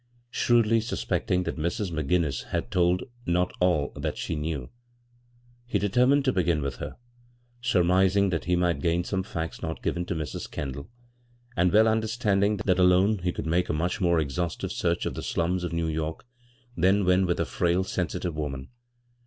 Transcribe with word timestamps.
Shrewdly 0.31 0.81
suspecting 0.81 1.43
that 1.43 1.57
Mrs. 1.57 1.91
McGinnis 1.91 2.45
had 2.45 2.63
not 2.63 2.71
told 2.71 3.03
all 3.59 3.93
that 3.95 4.17
she 4.17 4.35
knew, 4.35 4.71
he 5.67 5.77
determined 5.77 6.25
to 6.25 6.33
begin 6.33 6.63
with 6.63 6.77
her, 6.77 6.95
sur 7.61 7.83
mising 7.83 8.31
that 8.31 8.45
he 8.45 8.55
might 8.55 8.81
gain 8.81 9.03
some 9.03 9.21
facts 9.21 9.61
not 9.61 9.83
given 9.83 10.07
to 10.07 10.15
Mrs. 10.15 10.49
Kendall, 10.49 10.89
and 11.55 11.71
well 11.71 11.87
understand 11.87 12.43
ing 12.43 12.57
that 12.65 12.79
alone 12.79 13.19
he 13.19 13.31
could 13.31 13.45
make 13.45 13.69
a 13.69 13.73
much 13.73 14.01
more 14.01 14.19
exhaustive 14.19 14.71
search 14.71 15.05
of 15.05 15.13
the 15.13 15.21
slums 15.21 15.63
of 15.63 15.71
New 15.71 15.87
York 15.87 16.25
than 16.75 17.05
when 17.05 17.27
with 17.27 17.39
a 17.39 17.45
frail, 17.45 17.83
sensitive 17.83 18.35
woman. 18.35 18.69